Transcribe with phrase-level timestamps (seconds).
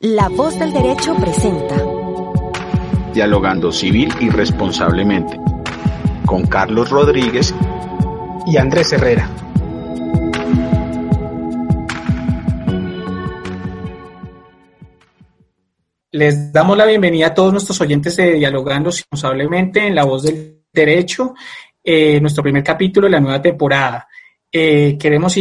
[0.00, 1.74] La voz del derecho presenta.
[3.12, 5.36] Dialogando civil y responsablemente.
[6.24, 7.52] Con Carlos Rodríguez
[8.46, 9.28] y Andrés Herrera.
[16.12, 20.62] Les damos la bienvenida a todos nuestros oyentes de Dialogando Responsablemente en la voz del
[20.72, 21.34] derecho,
[21.82, 24.06] eh, nuestro primer capítulo de la nueva temporada.
[24.50, 25.40] Eh, queremos eh,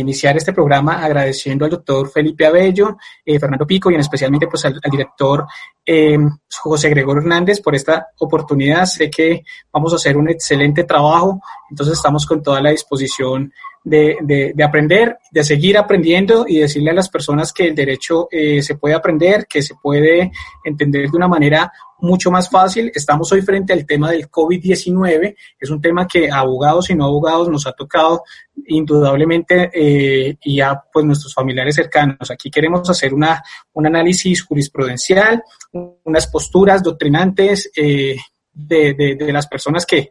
[0.00, 4.64] iniciar este programa agradeciendo al doctor Felipe Abello, eh, Fernando Pico y en especialmente pues,
[4.64, 5.46] al, al director
[6.60, 8.84] José Gregorio Hernández por esta oportunidad.
[8.84, 13.52] Sé que vamos a hacer un excelente trabajo, entonces estamos con toda la disposición
[13.84, 18.62] de, de, aprender, de seguir aprendiendo y decirle a las personas que el derecho eh,
[18.62, 20.30] se puede aprender, que se puede
[20.64, 22.92] entender de una manera mucho más fácil.
[22.94, 25.34] Estamos hoy frente al tema del COVID-19.
[25.58, 28.22] Es un tema que abogados y no abogados nos ha tocado
[28.66, 32.30] indudablemente eh, y a pues, nuestros familiares cercanos.
[32.30, 33.42] Aquí queremos hacer una,
[33.72, 35.42] un análisis jurisprudencial,
[36.04, 38.16] unas posturas doctrinantes eh,
[38.52, 40.10] de, de, de las personas que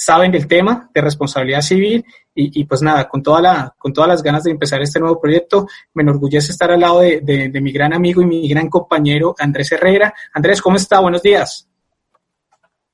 [0.00, 4.22] saben del tema de responsabilidad civil y, pues nada, con, toda la, con todas las
[4.22, 8.22] ganas de empezar este nuevo proyecto, me enorgullece estar al lado de, mi gran amigo
[8.22, 10.14] y mi gran compañero Andrés Herrera.
[10.32, 11.00] Andrés, ¿cómo está?
[11.00, 11.68] Buenos días.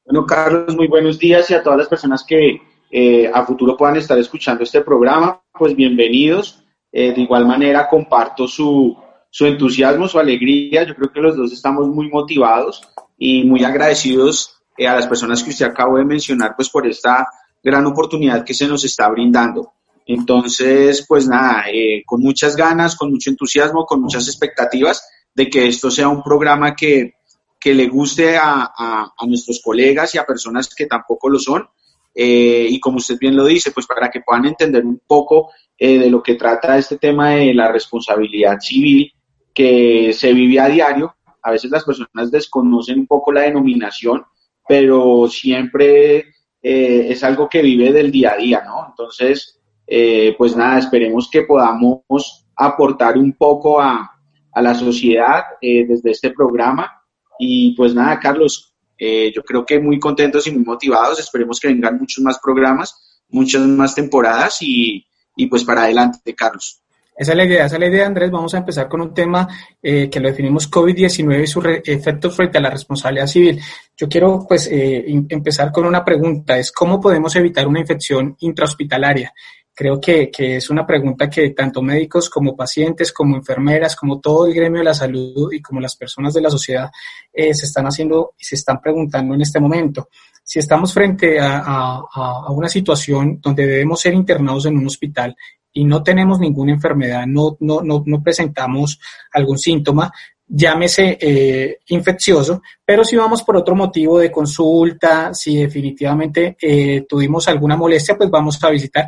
[0.07, 3.97] Bueno, Carlos, muy buenos días y a todas las personas que eh, a futuro puedan
[3.97, 6.65] estar escuchando este programa, pues bienvenidos.
[6.91, 8.97] Eh, de igual manera, comparto su,
[9.29, 10.85] su entusiasmo, su alegría.
[10.85, 12.81] Yo creo que los dos estamos muy motivados
[13.19, 17.27] y muy agradecidos eh, a las personas que usted acabó de mencionar, pues por esta
[17.63, 19.73] gran oportunidad que se nos está brindando.
[20.07, 25.69] Entonces, pues nada, eh, con muchas ganas, con mucho entusiasmo, con muchas expectativas de que
[25.69, 27.15] esto sea un programa que,
[27.59, 31.67] que le guste a, a, nuestros colegas y a personas que tampoco lo son.
[32.15, 36.09] Eh, y como usted bien lo dice, pues para que puedan entender un poco de
[36.09, 39.13] lo que trata este tema de la responsabilidad civil
[39.53, 41.17] que se vive a diario.
[41.43, 44.25] A veces las personas desconocen un poco la denominación
[44.67, 46.19] pero siempre
[46.63, 48.87] eh, es algo que vive del día a día, ¿no?
[48.89, 54.11] Entonces, eh, pues nada, esperemos que podamos aportar un poco a,
[54.53, 56.91] a la sociedad eh, desde este programa.
[57.39, 61.19] Y pues nada, Carlos, yo creo que muy contentos y muy motivados.
[61.19, 65.05] Esperemos que vengan muchos más programas, muchas más temporadas y,
[65.37, 66.84] y pues para adelante, Carlos.
[67.17, 68.31] Esa es la idea, esa es la idea, Andrés.
[68.31, 69.49] Vamos a empezar con un tema
[69.81, 73.61] eh, que lo definimos COVID-19 y su efecto frente a la responsabilidad civil.
[73.97, 76.59] Yo quiero, pues, eh, empezar con una pregunta.
[76.59, 79.33] Es cómo podemos evitar una infección intrahospitalaria.
[79.73, 84.47] Creo que, que, es una pregunta que tanto médicos como pacientes, como enfermeras, como todo
[84.47, 86.91] el gremio de la salud y como las personas de la sociedad
[87.33, 90.09] eh, se están haciendo y se están preguntando en este momento.
[90.43, 95.35] Si estamos frente a, a, a una situación donde debemos ser internados en un hospital
[95.75, 99.01] y no tenemos ninguna enfermedad, no, no, no, no presentamos
[99.33, 100.13] algún síntoma,
[100.47, 107.49] llámese eh, infeccioso, pero si vamos por otro motivo de consulta, si definitivamente eh, tuvimos
[107.49, 109.07] alguna molestia, pues vamos a visitar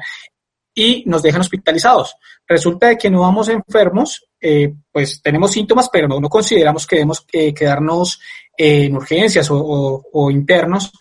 [0.75, 2.17] y nos dejan hospitalizados.
[2.47, 7.25] Resulta de que no vamos enfermos, eh, pues tenemos síntomas, pero no, consideramos que debemos
[7.27, 8.21] quedarnos
[8.59, 10.93] en urgencias o, o internos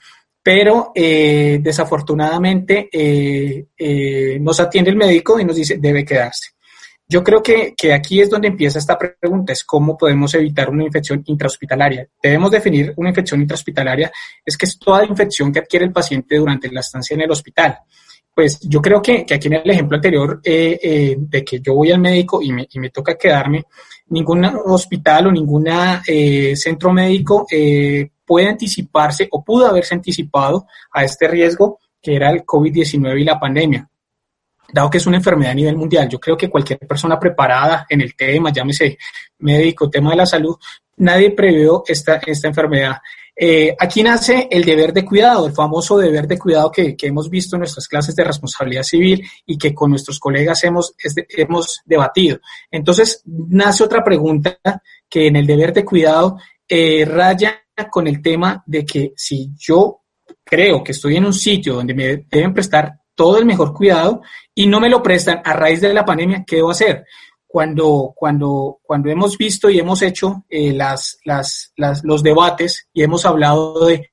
[0.46, 6.52] pero eh, desafortunadamente eh, eh, nos atiende el médico y nos dice debe quedarse.
[7.08, 10.84] Yo creo que, que, aquí es donde empieza esta pregunta, es cómo podemos evitar una
[10.84, 12.08] infección intrahospitalaria.
[12.22, 14.12] Debemos definir una infección intrahospitalaria,
[14.46, 17.80] es que es toda infección que adquiere el paciente durante la estancia en el hospital.
[18.32, 22.00] Pues yo creo que, que aquí en el ejemplo anterior de que yo voy al
[22.00, 23.64] médico y me, y me toca quedarme,
[24.10, 25.66] ningún hospital o ningún
[26.56, 27.48] centro médico
[28.26, 33.40] puede anticiparse o pudo haberse anticipado a este riesgo que era el COVID-19 y la
[33.40, 33.90] pandemia.
[34.72, 38.02] Dado que es una enfermedad a nivel mundial, yo creo que cualquier persona preparada en
[38.02, 38.98] el tema, llámese
[39.40, 40.56] médico, tema de la salud,
[40.98, 42.98] nadie previó esta, esta enfermedad.
[43.38, 47.56] Eh, aquí nace el deber de cuidado, el famoso deber de cuidado que, hemos visto
[47.56, 50.96] en nuestras clases de responsabilidad civil y que con nuestros colegas hemos,
[51.30, 52.40] hemos debatido.
[52.72, 54.58] Entonces, nace otra pregunta
[55.10, 56.38] que en el deber de cuidado
[56.68, 60.02] eh, raya con el tema de que si yo
[60.44, 64.22] creo que estoy en un sitio donde me deben prestar todo el mejor cuidado
[64.54, 67.06] y no me lo prestan a raíz de la pandemia, ¿qué debo hacer?
[67.56, 73.02] cuando, cuando, cuando hemos visto y hemos hecho eh, las, las, las, los debates y
[73.02, 74.12] hemos hablado de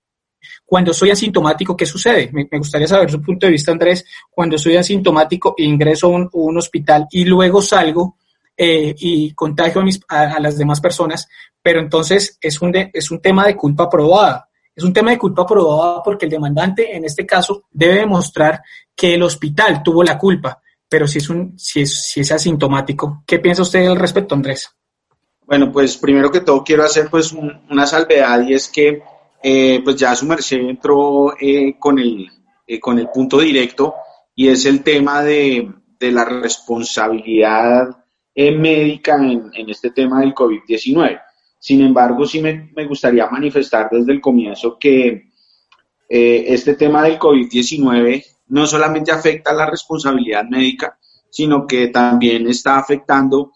[0.64, 2.30] cuando soy asintomático, ¿qué sucede?
[2.32, 4.04] Me, gustaría saber su punto de vista, Andrés.
[4.30, 8.16] Cuando soy asintomático e ingreso a un, hospital y luego salgo
[8.56, 11.28] eh, y contagio a, mis, a, las demás personas,
[11.62, 14.48] pero entonces es un, es un tema de culpa probada.
[14.74, 18.62] Es un tema de culpa probada porque el demandante, en este caso, debe demostrar
[18.94, 23.22] que el hospital tuvo la culpa, pero si es, un, si es, si es asintomático.
[23.26, 24.70] ¿Qué piensa usted al respecto, Andrés?
[25.46, 29.02] Bueno, pues primero que todo quiero hacer pues una salvedad y es que
[29.42, 32.30] eh, pues ya su merced entró eh, con, el,
[32.66, 33.94] eh, con el punto directo
[34.34, 38.01] y es el tema de, de la responsabilidad
[38.34, 41.20] médica en, este tema del COVID-19.
[41.58, 45.30] Sin embargo, sí me, gustaría manifestar desde el comienzo que
[46.08, 50.98] este tema del COVID-19 no solamente afecta la responsabilidad médica,
[51.30, 53.52] sino que también está afectando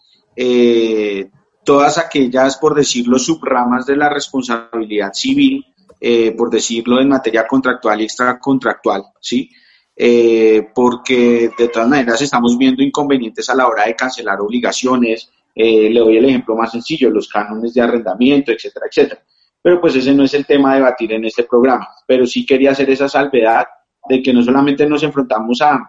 [1.63, 5.65] todas aquellas, por decirlo, subramas de la responsabilidad civil
[5.99, 9.49] eh, por decirlo, en materia contractual y extracontractual, ¿sí?
[9.99, 15.31] Eh, porque de todas maneras estamos viendo inconvenientes a la hora de cancelar obligaciones.
[15.55, 19.21] Eh, le doy el ejemplo más sencillo, los cánones de arrendamiento, etcétera, etcétera.
[19.59, 21.87] Pero pues ese no es el tema a debatir en este programa.
[22.05, 23.65] Pero sí quería hacer esa salvedad
[24.07, 25.79] de que no solamente nos enfrentamos a,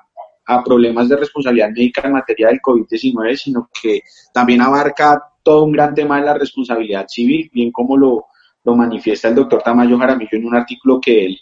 [0.46, 4.00] a problemas de responsabilidad médica en materia del COVID-19, sino que
[4.32, 8.26] también abarca todo un gran tema de la responsabilidad civil, bien como lo,
[8.64, 11.38] lo manifiesta el doctor Tamayo Jaramillo en un artículo que él,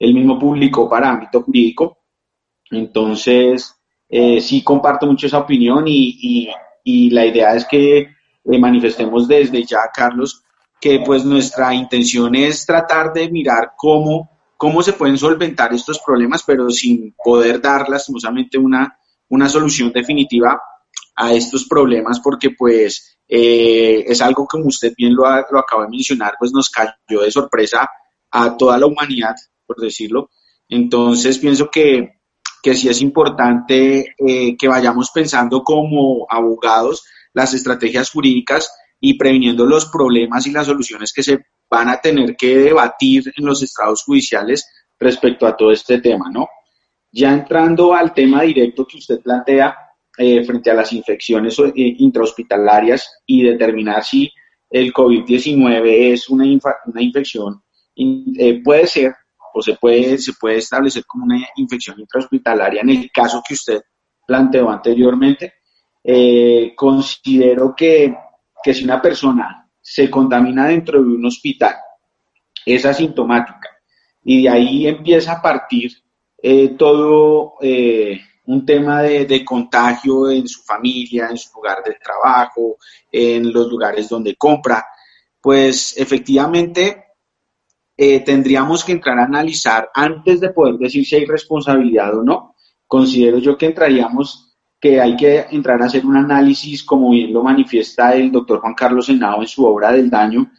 [0.00, 1.98] él mismo publicó para ámbito jurídico.
[2.70, 3.74] Entonces,
[4.08, 6.50] eh, sí comparto mucho esa opinión y,
[6.84, 8.08] y, la idea es que
[8.44, 10.42] le manifestemos desde ya, Carlos,
[10.80, 16.42] que pues nuestra intención es tratar de mirar cómo, cómo se pueden solventar estos problemas,
[16.42, 18.96] pero sin poder dar lastimosamente una,
[19.28, 20.60] una solución definitiva
[21.14, 25.90] a estos problemas, porque pues eh, es algo como usted bien lo, lo acaba de
[25.90, 27.88] mencionar, pues nos cayó de sorpresa
[28.30, 29.36] a toda la humanidad,
[29.70, 30.30] por decirlo.
[30.68, 32.14] Entonces pienso que,
[32.60, 38.68] que sí es importante eh, que vayamos pensando como abogados las estrategias jurídicas
[38.98, 41.38] y previniendo los problemas y las soluciones que se
[41.70, 44.66] van a tener que debatir en los estados judiciales
[44.98, 46.48] respecto a todo este tema, ¿no?
[47.12, 49.76] Ya entrando al tema directo que usted plantea,
[50.18, 54.30] eh, frente a las infecciones eh, intrahospitalarias y determinar si
[54.68, 56.44] el COVID-19 es una,
[56.86, 57.62] una infección,
[58.64, 59.14] puede ser
[59.54, 63.80] o se puede, se puede establecer como una infección intrahospitalaria en el caso que usted
[64.26, 65.54] planteó anteriormente.
[66.76, 68.14] considero que,
[68.62, 71.74] que si una persona se contamina dentro de un hospital,
[72.64, 73.68] es asintomática
[74.22, 75.92] y de ahí empieza a partir
[76.78, 77.54] todo
[78.50, 82.78] un tema de, contagio en su familia, en su lugar de trabajo,
[83.10, 84.84] en los lugares donde compra,
[85.40, 87.09] pues efectivamente
[88.02, 92.54] eh, tendríamos que entrar a analizar antes de poder decir si hay responsabilidad o no.
[92.86, 97.42] Considero yo que entraríamos, que hay que entrar a hacer un análisis, como bien lo
[97.42, 100.50] manifiesta el doctor Juan Carlos Senado en su obra del daño,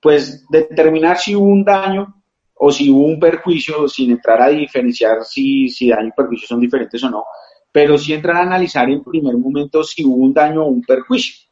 [0.00, 2.20] pues determinar si hubo un daño
[2.54, 6.58] o si hubo un perjuicio, sin entrar a diferenciar si, si daño y perjuicio son
[6.58, 7.22] diferentes o no,
[7.70, 11.46] pero sí entrar a analizar en primer momento si hubo un daño o un perjuicio.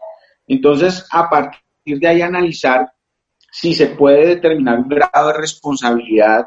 [0.48, 2.95] Entonces, a partir de ahí analizar
[3.58, 6.44] si se puede determinar un grado de responsabilidad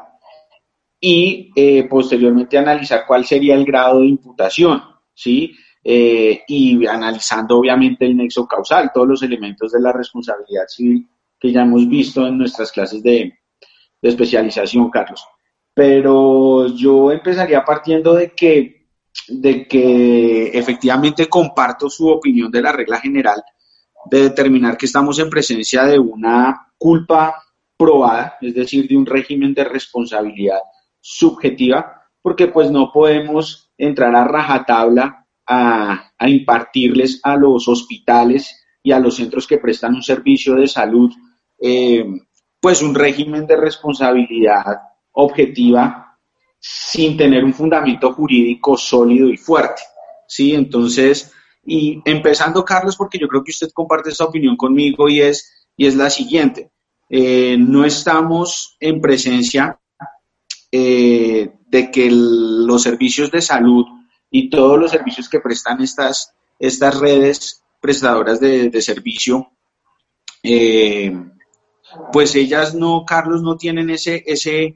[1.00, 4.80] y eh, posteriormente analizar cuál sería el grado de imputación,
[5.12, 5.52] ¿sí?
[5.82, 11.50] Eh, y analizando obviamente el nexo causal, todos los elementos de la responsabilidad civil que
[11.50, 13.40] ya hemos visto en nuestras clases de,
[14.00, 15.24] de especialización, Carlos.
[15.74, 18.86] Pero yo empezaría partiendo de que,
[19.26, 23.42] de que efectivamente comparto su opinión de la regla general
[24.06, 27.34] de determinar que estamos en presencia de una culpa
[27.76, 30.60] probada, es decir, de un régimen de responsabilidad
[31.00, 39.00] subjetiva, porque pues no podemos entrar a rajatabla a, impartirles a los hospitales y a
[39.00, 41.10] los centros que prestan un servicio de salud
[41.58, 42.04] eh,
[42.60, 44.64] pues un régimen de responsabilidad
[45.12, 46.18] objetiva
[46.58, 49.82] sin tener un fundamento jurídico sólido y fuerte.
[50.28, 50.54] ¿sí?
[50.54, 51.32] Entonces,
[51.64, 55.86] y empezando, Carlos, porque yo creo que usted comparte esa opinión conmigo y es, y
[55.86, 56.70] es la siguiente.
[57.08, 59.78] Eh, no estamos en presencia
[60.70, 63.84] eh, de que los servicios de salud
[64.30, 69.50] y todos los servicios que prestan estas, estas redes prestadoras de, de servicio
[70.42, 71.12] eh,
[72.12, 74.74] pues ellas no, Carlos, no tienen ese, ese eh,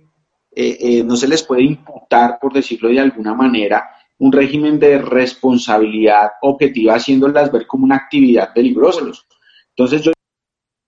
[0.81, 3.89] eh, no se les puede imputar, por decirlo de alguna manera,
[4.25, 9.03] un régimen de responsabilidad objetiva, haciéndolas ver como una actividad peligrosa.
[9.69, 10.13] Entonces yo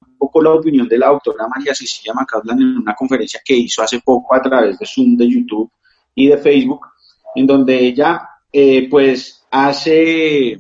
[0.06, 3.82] un poco la opinión de la doctora María Cecilia Macaulay en una conferencia que hizo
[3.82, 5.70] hace poco a través de Zoom, de YouTube
[6.14, 6.86] y de Facebook,
[7.34, 10.58] en donde ella eh, pues hace,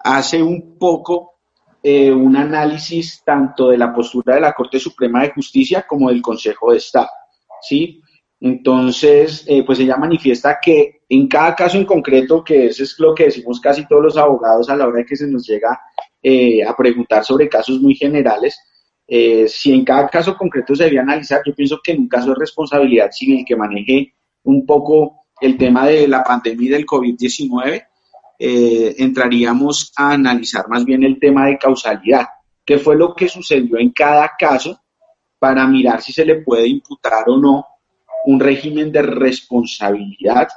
[0.00, 1.34] hace un poco
[1.80, 6.20] eh, un análisis tanto de la postura de la Corte Suprema de Justicia como del
[6.20, 7.10] Consejo de Estado,
[7.62, 8.00] ¿sí?
[8.44, 13.14] Entonces, eh, pues ella manifiesta que en cada caso en concreto, que eso es lo
[13.14, 15.80] que decimos casi todos los abogados a la hora de que se nos llega
[16.22, 18.58] eh, a preguntar sobre casos muy generales,
[19.06, 22.36] si en cada caso concreto se debe analizar, yo pienso que en un caso de
[22.36, 27.86] responsabilidad civil que maneje un poco el tema de la pandemia y del COVID-19,
[28.38, 32.26] eh, entraríamos a analizar más bien el tema de causalidad,
[32.64, 34.80] qué fue lo que sucedió en cada caso
[35.38, 37.64] para mirar si se le puede imputar o no
[38.26, 40.48] un régimen de responsabilidad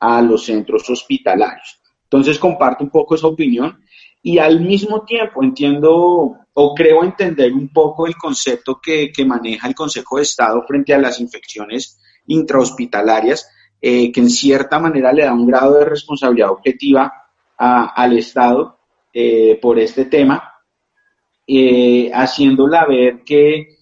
[0.00, 1.80] a los centros hospitalarios.
[2.04, 3.80] Entonces comparto un poco esa opinión
[4.22, 9.68] y al mismo tiempo entiendo o creo entender un poco el concepto que, que maneja
[9.68, 13.48] el Consejo de Estado frente a las infecciones intrahospitalarias,
[13.80, 17.12] eh, que en cierta manera le da un grado de responsabilidad objetiva
[17.56, 18.78] al Estado
[19.12, 20.52] eh, por este tema,
[21.46, 23.76] eh, haciéndola ver que,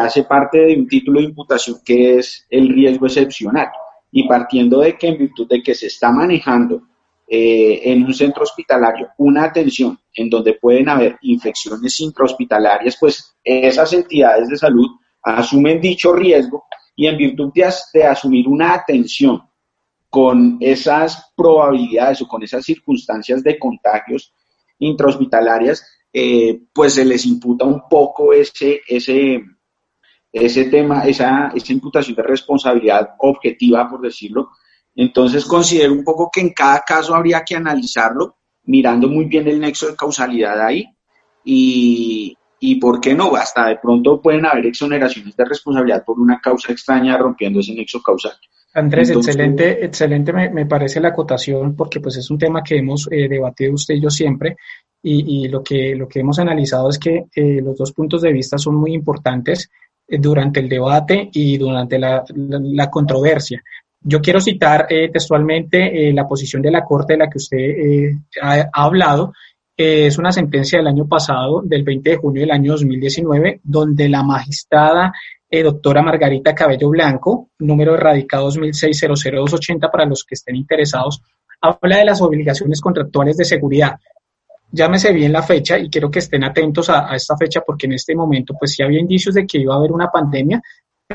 [0.00, 3.68] hace parte de un título de imputación que es el riesgo excepcional
[4.10, 6.82] y partiendo de que en virtud de que se está manejando
[7.30, 14.48] en un centro hospitalario una atención en donde pueden haber infecciones intrahospitalarias, pues esas entidades
[14.48, 14.88] de salud
[15.22, 16.64] asumen dicho riesgo
[16.96, 19.42] y en virtud de, asumir una atención
[20.10, 24.32] con esas probabilidades o con esas circunstancias de contagios
[24.78, 29.40] intrahospitalarias, eh, pues se les imputa un poco ese, ese,
[30.32, 34.50] ese tema, esa, esa imputación de responsabilidad objetiva, por decirlo.
[34.94, 39.60] Entonces considero un poco que en cada caso habría que analizarlo, mirando muy bien el
[39.60, 40.84] nexo de causalidad ahí
[41.44, 46.40] y, y por qué no, hasta de pronto pueden haber exoneraciones de responsabilidad por una
[46.40, 48.32] causa extraña rompiendo ese nexo causal.
[48.74, 53.26] Andrés, excelente, excelente me, parece la acotación porque pues es un tema que hemos eh,
[53.28, 54.56] debatido usted y yo siempre
[55.02, 58.32] y, y, lo, que, lo que hemos analizado es que eh, los dos puntos de
[58.32, 59.70] vista son muy importantes
[60.08, 63.62] durante el debate y durante la, la, controversia.
[64.00, 68.84] Yo quiero citar textualmente la posición de la Corte de la que usted ha, ha
[68.84, 69.32] hablado
[69.78, 74.24] es una sentencia del año pasado, del 20 de junio del año 2019, donde la
[74.24, 75.12] magistrada
[75.48, 81.22] eh, doctora Margarita Cabello Blanco, número de radicado 2006-00280 para los que estén interesados,
[81.60, 84.00] habla de las obligaciones contractuales de seguridad.
[84.70, 88.14] Llámese bien la fecha y quiero que estén atentos a, esta fecha porque en este
[88.14, 90.60] momento pues sí había indicios de que iba a haber una pandemia,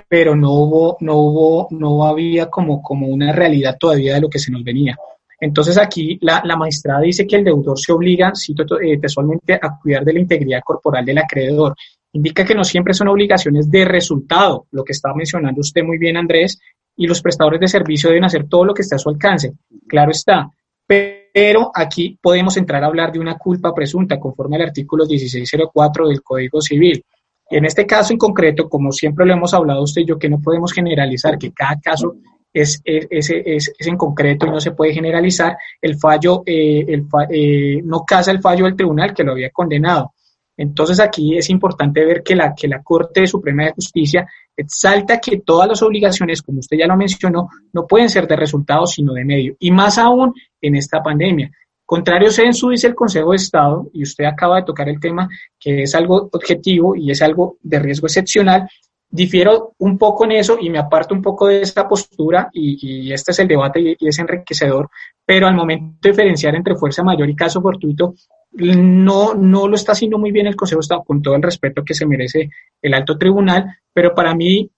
[0.08, 4.40] pero no hubo, no hubo, no había como, como una realidad todavía de lo que
[4.40, 4.98] se nos venía.
[5.40, 10.06] Entonces aquí la, magistrada dice que el deudor se obliga, cito eh, textualmente, a cuidar
[10.06, 11.76] de la integridad corporal del acreedor.
[12.14, 16.16] Indica que no siempre son obligaciones de resultado, lo que estaba mencionando usted muy bien,
[16.16, 16.60] Andrés,
[16.96, 19.54] y los prestadores de servicio deben hacer todo lo que esté a su alcance.
[19.88, 20.50] Claro está.
[21.34, 26.22] Pero aquí podemos entrar a hablar de una culpa presunta conforme al artículo 1604 del
[26.22, 27.04] Código Civil.
[27.50, 30.40] En este caso en concreto, como siempre lo hemos hablado usted y yo, que no
[30.40, 32.16] podemos generalizar, que cada caso
[32.54, 37.08] es, es, es, es, en concreto y no se puede generalizar, el fallo eh, el,
[37.32, 40.14] eh, no casa el fallo del tribunal que lo había condenado.
[40.56, 45.40] Entonces aquí es importante ver que la, que la Corte Suprema de Justicia exalta que
[45.40, 49.26] todas las obligaciones, como usted ya lo mencionó, no pueden ser de resultado, sino de
[49.26, 49.56] medio.
[49.60, 50.34] Y más aún
[50.64, 51.52] en esta pandemia.
[51.86, 55.30] Contrario censo, dice el Consejo de Estado, y usted acaba de tocar el tema,
[55.60, 58.68] que es algo objetivo y es algo de riesgo excepcional,
[59.10, 63.32] difiero un poco en eso y me aparto un poco de esta postura y, este
[63.32, 64.90] es el debate y, es enriquecedor,
[65.24, 68.16] pero al momento diferenciar entre fuerza mayor y caso fortuito,
[68.54, 71.84] no, no lo está haciendo muy bien el Consejo de Estado con todo el respeto
[71.84, 72.50] que se merece
[72.82, 74.72] el alto tribunal, pero para mí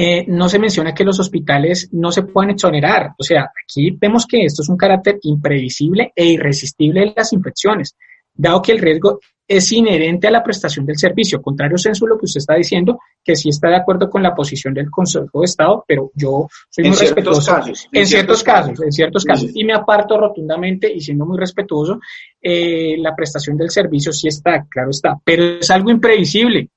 [0.00, 3.14] eh, no se menciona que los hospitales no se puedan exonerar.
[3.18, 7.96] O sea, aquí vemos que esto es un carácter imprevisible e irresistible de las infecciones,
[8.32, 11.42] dado que el riesgo es inherente a la prestación del servicio.
[11.42, 14.72] Contrario censo lo que usted está diciendo, que sí está de acuerdo con la posición
[14.72, 17.56] del Consejo de Estado, pero yo soy muy respetuoso.
[17.90, 19.50] en, ciertos, casos, en ciertos casos.
[19.52, 21.98] Y me aparto rotundamente y siendo muy respetuoso,
[22.40, 26.68] eh, la prestación del servicio sí está, claro está, pero es algo imprevisible.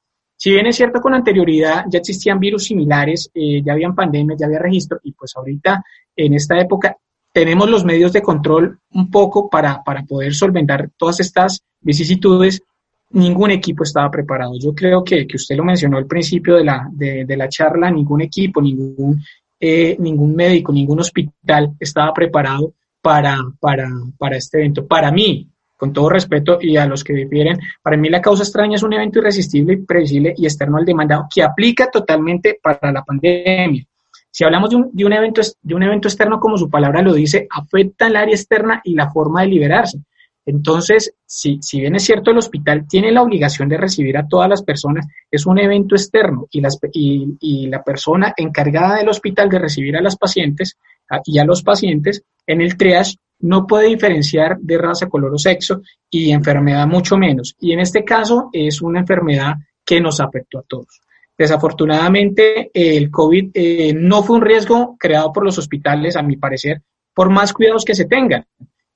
[0.42, 4.48] Si bien es cierto con anterioridad ya existían virus similares, eh, ya habían pandemias, ya
[4.48, 5.84] había registro, y pues ahorita
[6.16, 6.98] en esta época
[7.32, 12.64] tenemos los medios de control un poco para, para poder solventar todas estas vicisitudes,
[13.12, 14.54] ningún equipo estaba preparado.
[14.60, 18.22] Yo creo que, que usted lo mencionó al principio de la, de, la charla, ningún
[18.22, 19.24] equipo, ningún
[19.60, 24.88] eh, ningún médico, ningún hospital estaba preparado para, para, para este evento.
[24.88, 25.48] Para mí,
[25.82, 28.94] con todo respeto y a los que difieren, para mí la causa extraña es un
[28.94, 33.84] evento irresistible, previsible y externo al demandado que aplica totalmente para la pandemia.
[34.30, 37.16] Si hablamos de un, de un, evento, de un evento externo, como su palabra lo
[37.16, 39.98] dice, afecta el área externa y la forma de liberarse.
[40.46, 44.48] Entonces, si, si bien es cierto, el hospital tiene la obligación de recibir a todas
[44.48, 49.58] las personas, es un evento externo y, las, y la persona encargada del hospital de
[49.58, 50.78] recibir a las pacientes
[51.26, 55.82] y a los pacientes en el triage no puede diferenciar de raza, color o sexo
[56.10, 57.56] y enfermedad mucho menos.
[57.60, 59.56] Y en este caso es una enfermedad
[59.86, 61.02] que nos afectó a todos.
[61.38, 66.82] Desafortunadamente, el COVID eh, no fue un riesgo creado por los hospitales, a mi parecer,
[67.14, 68.46] por más cuidados que se tengan.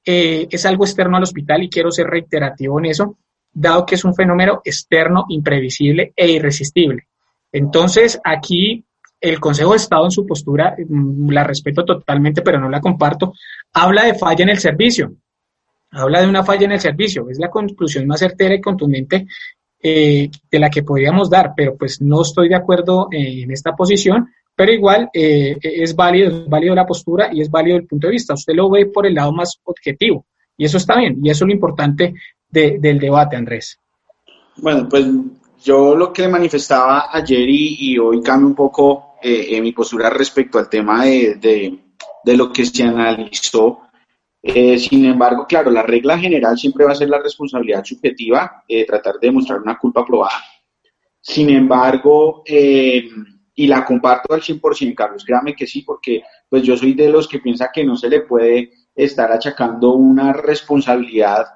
[0.06, 3.18] Eh, es algo externo al hospital y quiero ser reiterativo en eso,
[3.52, 7.08] dado que es un fenómeno externo, imprevisible e irresistible.
[7.52, 8.85] Entonces, aquí
[9.20, 13.34] el Consejo de Estado en su postura, mm, la respeto totalmente, pero no la comparto,
[13.74, 15.14] habla de falla en el servicio.
[15.92, 17.30] Habla de una falla en el servicio.
[17.30, 19.28] Es la conclusión más certera y contundente
[19.82, 23.76] eh, de la que podríamos dar, pero pues no estoy de acuerdo eh, en esta
[23.76, 28.08] posición, pero igual eh, es válido, es válido la postura y es válido el punto
[28.08, 28.34] de vista.
[28.34, 30.26] Usted lo ve por el lado más objetivo
[30.58, 32.14] y eso está bien y eso es lo importante
[32.50, 33.80] del debate, Andrés.
[34.58, 35.06] Bueno, pues
[35.66, 40.60] yo lo que manifestaba ayer y, hoy cambio un poco eh, en mi postura respecto
[40.60, 41.80] al tema de,
[42.24, 43.82] lo que se analizó.
[44.44, 48.86] Eh, sin embargo, claro, la regla general siempre va a ser la responsabilidad subjetiva, eh,
[48.86, 50.44] tratar de demostrar una culpa probada.
[51.20, 56.94] Sin embargo, y la comparto al 100%, Carlos, créame que sí, porque pues yo soy
[56.94, 61.48] de los que piensa que no se le puede estar achacando una responsabilidad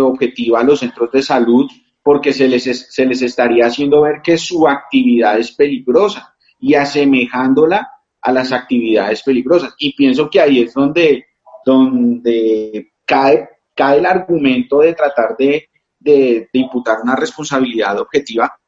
[0.00, 1.68] objetiva a los centros de salud
[2.10, 7.88] porque se les, se les estaría haciendo ver que su actividad es peligrosa y asemejándola
[8.20, 9.76] a las actividades peligrosas.
[9.78, 11.26] Y pienso que ahí es donde,
[11.64, 15.68] donde cae, cae el argumento de tratar de,
[16.00, 18.58] de, imputar una responsabilidad objetiva,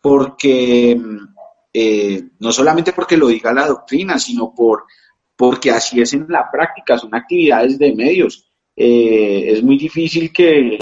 [0.00, 0.96] porque
[1.72, 4.84] eh, no solamente porque lo diga la doctrina, sino por,
[5.34, 8.45] porque así es en la práctica, son actividades de medios.
[8.78, 10.78] Eh, es muy difícil que,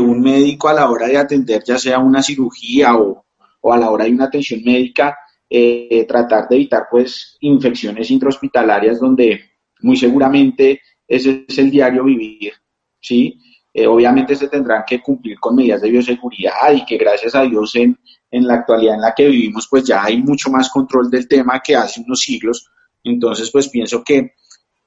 [0.00, 3.24] un médico a la hora de atender, ya sea una cirugía o,
[3.72, 5.16] a la hora de una atención médica,
[5.48, 9.40] eh, tratar de evitar pues infecciones intrahospitalarias donde
[9.80, 12.52] muy seguramente ese es el diario vivir,
[13.00, 13.38] ¿sí?
[13.72, 17.76] Eh, obviamente se tendrán que cumplir con medidas de bioseguridad y que gracias a Dios
[17.76, 17.96] en,
[18.30, 21.60] en la actualidad en la que vivimos pues ya hay mucho más control del tema
[21.64, 22.68] que hace unos siglos.
[23.04, 24.32] Entonces pues pienso que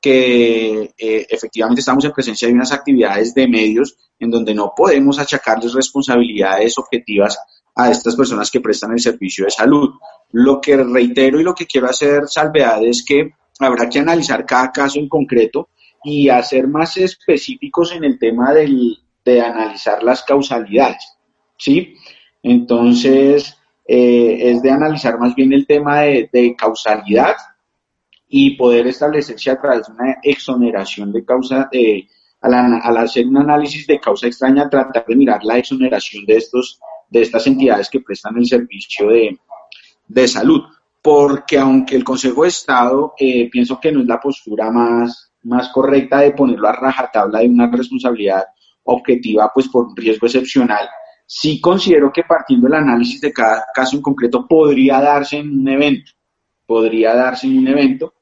[0.01, 5.19] que eh, efectivamente estamos en presencia de unas actividades de medios en donde no podemos
[5.19, 7.37] achacarles responsabilidades objetivas
[7.75, 9.89] a estas personas que prestan el servicio de salud.
[10.31, 14.71] Lo que reitero y lo que quiero hacer salvedad es que habrá que analizar cada
[14.71, 15.69] caso en concreto
[16.03, 21.17] y hacer más específicos en el tema del, de analizar las causalidades.
[21.57, 21.95] ¿sí?
[22.41, 27.35] Entonces, eh, es de analizar más bien el tema de, de causalidad
[28.29, 32.07] y poder establecerse a través de una exoneración de causa, eh,
[32.41, 37.23] al, hacer un análisis de causa extraña, tratar de mirar la exoneración de, estos, de
[37.23, 39.37] estas entidades que prestan el servicio de,
[40.07, 40.61] de salud.
[41.01, 45.69] Porque aunque el Consejo de Estado eh, pienso que no es la postura más, más
[45.69, 48.43] correcta de ponerlo a rajatabla de una responsabilidad
[48.83, 50.87] objetiva, pues por un riesgo excepcional,
[51.25, 55.67] sí considero que partiendo del análisis de cada caso en concreto podría darse en un
[55.67, 56.11] evento,
[56.65, 58.13] podría darse en un evento,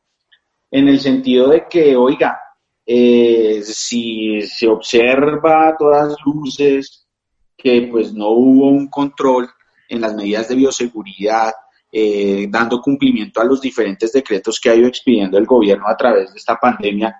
[0.71, 2.39] en el sentido de que, oiga,
[2.85, 7.05] eh, si se observa a todas luces
[7.57, 9.49] que pues no hubo un control
[9.89, 11.51] en las medidas de bioseguridad,
[11.91, 16.31] eh, dando cumplimiento a los diferentes decretos que ha ido expidiendo el gobierno a través
[16.31, 17.15] de esta pandemia,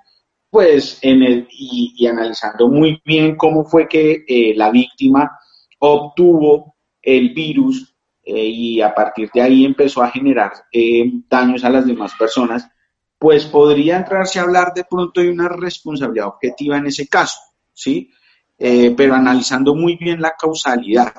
[0.50, 5.32] pues en el, y, analizando muy bien cómo fue que eh, la víctima
[5.80, 7.94] obtuvo el virus
[8.30, 10.52] y a partir de ahí empezó a generar
[11.30, 12.70] daños a las demás personas,
[13.20, 17.40] pues podría entrarse a hablar de pronto de una responsabilidad objetiva en ese caso,
[17.74, 18.12] ¿sí?
[18.58, 21.14] Eh, pero analizando muy bien la causalidad.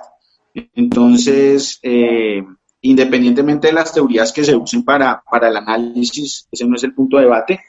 [0.75, 2.43] Entonces, eh,
[2.81, 6.95] independientemente de las teorías que se usen para, para el análisis, ese no es el
[6.95, 7.61] punto de debate,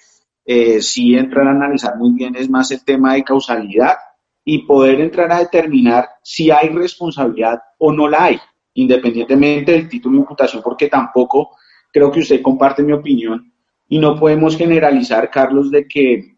[0.46, 3.98] eh, sí entrar a analizar muy bien es más el tema de causalidad
[4.44, 8.40] y poder entrar a determinar si hay responsabilidad o no la hay,
[8.74, 11.52] independientemente del título de imputación, porque tampoco
[11.92, 13.49] creo que usted comparte mi opinión
[13.90, 16.38] y no podemos generalizar, Carlos, de que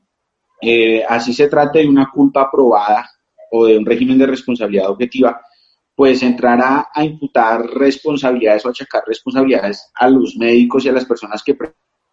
[0.62, 3.10] eh, así se trate de una culpa probada
[3.52, 5.42] o de un régimen de responsabilidad objetiva,
[5.94, 11.44] pues entrará a imputar responsabilidades o achacar responsabilidades a los médicos y a las personas
[11.44, 11.58] que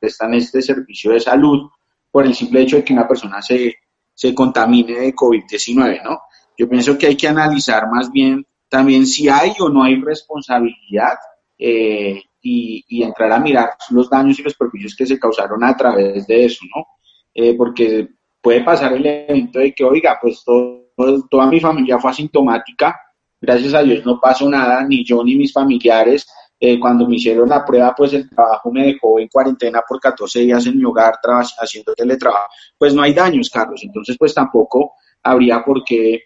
[0.01, 1.71] prestan este servicio de salud
[2.11, 3.77] por el simple hecho de que una persona se,
[4.15, 6.19] se contamine de COVID-19, ¿no?
[6.59, 11.15] Yo pienso que hay que analizar más bien también si hay o no hay responsabilidad
[11.57, 16.27] eh, y, entrar a mirar los daños y los perjuicios que se causaron a través
[16.27, 16.87] de eso, ¿no?
[17.35, 18.09] Eh, porque
[18.41, 22.99] puede pasar el evento de que, oiga, pues toda mi familia fue asintomática,
[23.41, 26.27] gracias a Dios no pasó nada, ni yo ni mis familiares.
[26.61, 30.41] Eh, cuando me hicieron la prueba, pues el trabajo me dejó en cuarentena por 14
[30.41, 31.15] días en mi hogar
[31.61, 32.49] haciendo teletrabajo.
[32.77, 33.81] Pues no hay daños, Carlos.
[33.85, 36.23] Entonces, pues tampoco habría por qué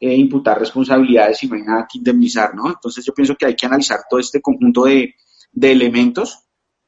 [0.00, 2.66] eh, imputar responsabilidades y no hay nada que indemnizar, ¿no?
[2.68, 5.14] Entonces yo pienso que hay que analizar todo este conjunto de,
[5.52, 6.40] de elementos,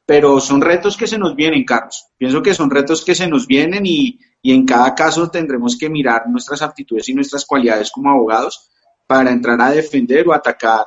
[0.06, 2.06] pero son retos que se nos vienen, Carlos.
[2.16, 5.90] Pienso que son retos que se nos vienen y, y en cada caso tendremos que
[5.90, 8.70] mirar nuestras aptitudes y nuestras cualidades como abogados
[9.06, 10.84] para entrar a defender o atacar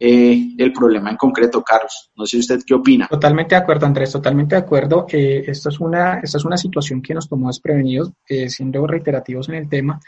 [0.00, 2.10] eh, el problema en concreto, Carlos.
[2.14, 3.08] No sé usted qué opina.
[3.08, 5.06] Totalmente de acuerdo, Andrés, totalmente de acuerdo.
[5.10, 9.48] Eh, esto, es una, esta es una situación que nos tomó desprevenidos, eh, siendo reiterativos
[9.48, 9.98] en el tema,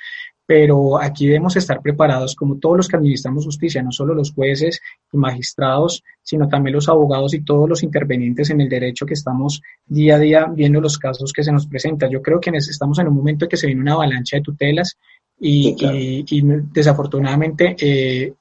[0.50, 4.80] pero aquí debemos estar preparados como todos los que administramos justicia, no solo los jueces
[5.12, 9.62] y magistrados, sino también los abogados y todos los intervenientes en el derecho que estamos
[9.86, 12.10] día a día viendo los casos que se nos presentan.
[12.10, 14.98] Yo creo que estamos en un momento en que se viene una avalancha de tutelas
[15.38, 15.76] y,
[16.28, 18.32] y, desafortunadamente eh,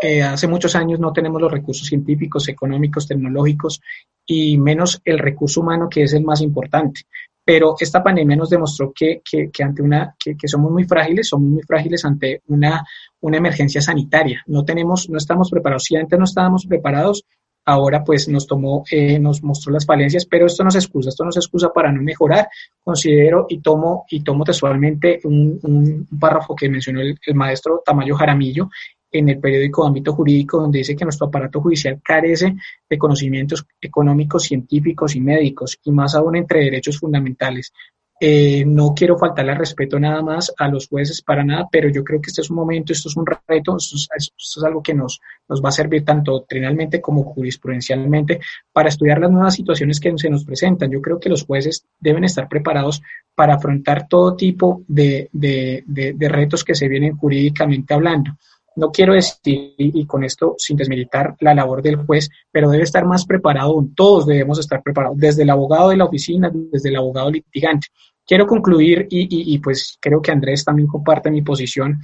[0.00, 3.82] eh, hace muchos años no tenemos los recursos científicos, económicos, tecnológicos
[4.24, 7.02] y menos el recurso humano que es el más importante
[7.44, 11.62] pero esta pandemia nos demostró que, que, ante una, que, somos muy frágiles, somos muy
[11.62, 12.82] frágiles ante una,
[13.20, 14.42] una emergencia sanitaria.
[14.46, 15.84] No tenemos, no estamos preparados.
[15.84, 17.24] Si antes no estábamos preparados,
[17.66, 21.24] ahora pues nos tomó, eh, nos mostró las falencias, pero esto no se excusa, esto
[21.24, 22.48] no se excusa para no mejorar.
[22.82, 28.70] Considero y tomo, y tomo textualmente un, un párrafo que mencionó el maestro Tamayo Jaramillo,
[29.14, 32.56] en el periódico Ámbito Jurídico, donde dice que nuestro aparato judicial carece
[32.90, 37.72] de conocimientos económicos, científicos y médicos, y más aún entre derechos fundamentales.
[38.20, 42.02] Eh, no quiero faltarle al respeto nada más a los jueces para nada, pero yo
[42.02, 45.20] creo que este es un momento, esto es un reto, esto es, algo que nos,
[45.48, 48.40] nos va a servir tanto doctrinalmente como jurisprudencialmente
[48.72, 50.90] para estudiar las nuevas situaciones que se nos presentan.
[50.90, 53.02] Yo creo que los jueces deben estar preparados
[53.34, 58.32] para afrontar todo tipo de, de, de retos que se vienen jurídicamente hablando.
[58.76, 63.04] No quiero decir, y con esto sin desmilitar la labor del juez, pero debe estar
[63.06, 67.30] más preparado, todos debemos estar preparados, desde el abogado de la oficina, desde el abogado
[67.30, 67.88] litigante.
[68.26, 72.00] Quiero concluir y, pues creo que Andrés también comparte mi posición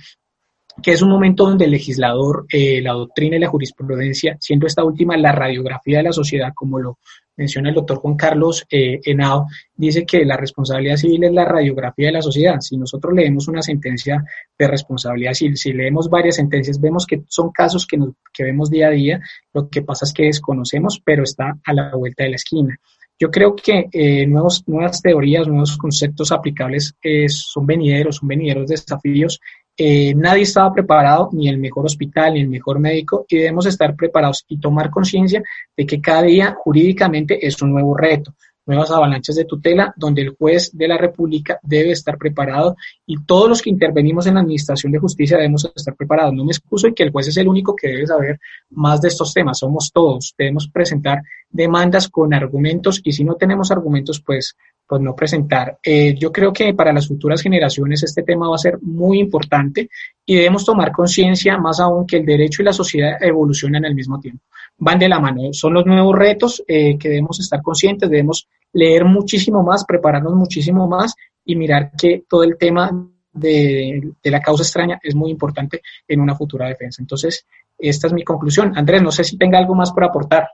[0.83, 4.85] que es un momento donde el legislador, eh, la doctrina y la jurisprudencia, siendo esta
[4.85, 6.99] última la radiografía de la sociedad, como lo
[7.37, 12.09] menciona el doctor Juan Carlos eh, Henao, dice que la responsabilidad civil es la radiografía
[12.09, 12.61] de la sociedad.
[12.61, 14.23] Si nosotros leemos una sentencia
[14.59, 17.99] de responsabilidad civil, si leemos varias sentencias, vemos que son casos que,
[18.33, 19.21] que vemos día a día,
[19.55, 22.79] lo que pasa es que desconocemos, pero está a la vuelta de la esquina.
[23.19, 26.95] Yo creo que eh, nuevas teorías, nuevos conceptos aplicables
[27.29, 29.41] son venideros, son venideros desafíos
[29.83, 33.97] eh, nadie estaba preparado, ni el mejor hospital, ni el mejor médico, y debemos estar
[33.97, 35.43] preparados y tomar conciencia
[35.75, 38.35] de que cada día jurídicamente es un nuevo reto,
[38.67, 43.49] nuevas avalanchas de tutela, donde el juez de la República debe estar preparado y todos
[43.49, 46.35] los que intervenimos en la Administración de Justicia debemos estar preparados.
[46.35, 48.39] No me excuso y que el juez es el único que debe saber
[48.69, 53.71] más de estos temas, somos todos, debemos presentar demandas con argumentos y si no tenemos
[53.71, 54.55] argumentos, pues
[54.91, 55.79] pues no presentar.
[55.85, 59.89] Eh, yo creo que para las futuras generaciones este tema va a ser muy importante
[60.27, 64.19] y debemos tomar conciencia más aún que el derecho y la sociedad evolucionan al mismo
[64.19, 64.43] tiempo.
[64.79, 65.43] Van de la mano.
[65.53, 70.89] Son los nuevos retos eh, que debemos estar conscientes, debemos leer muchísimo más, prepararnos muchísimo
[70.89, 72.91] más y mirar que todo el tema
[73.33, 77.01] de, la causa extraña es muy importante en una futura defensa.
[77.01, 77.47] Entonces,
[77.79, 78.77] esta es mi conclusión.
[78.77, 80.49] Andrés, no sé si tenga algo más por aportar.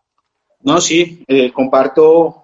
[0.61, 2.43] No, sí, eh, comparto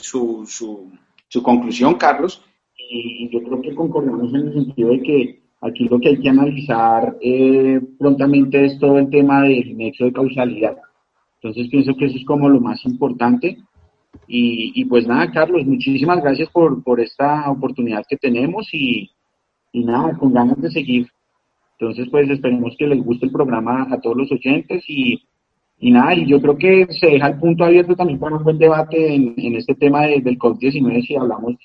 [0.00, 0.90] su, su,
[1.32, 2.44] su conclusión, Carlos,
[2.76, 6.28] y yo creo que concordamos en el sentido de que aquí lo que hay que
[6.28, 10.76] analizar eh, prontamente es todo el tema del nexo de causalidad.
[11.40, 13.56] Entonces pienso que eso es como lo más importante.
[14.28, 19.10] Y, pues nada, Carlos, muchísimas gracias por, por esta oportunidad que tenemos y,
[19.72, 21.08] y nada, con ganas de seguir.
[21.78, 25.22] Entonces, pues esperemos que les guste el programa a todos los oyentes y,
[25.82, 28.56] y nada, y yo creo que se deja el punto abierto también para un buen
[28.56, 31.56] debate en, este tema del COVID-19 si hablamos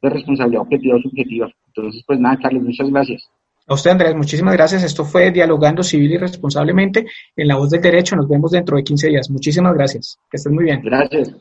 [0.00, 1.52] de responsabilidad objetiva o subjetiva.
[1.66, 3.28] Entonces, pues nada, Carlos, muchas gracias.
[3.66, 4.82] A usted, Andrés, muchísimas gracias.
[4.82, 7.04] Esto fue Dialogando Civil y Responsablemente
[7.36, 8.16] en La Voz del Derecho.
[8.16, 9.28] Nos vemos dentro de 15 días.
[9.28, 10.18] Muchísimas gracias.
[10.30, 10.80] Que estén muy bien.
[10.82, 11.36] Gracias.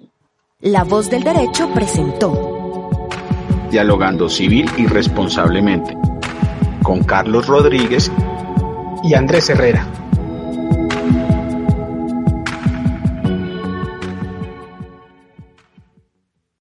[0.59, 3.07] La Voz del Derecho presentó
[3.71, 5.95] Dialogando Civil y Responsablemente
[6.83, 8.11] con Carlos Rodríguez
[9.05, 9.87] y Andrés Herrera.